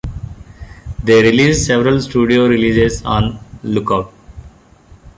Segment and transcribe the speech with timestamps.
[1.03, 4.11] They released several studio releases on Lookout!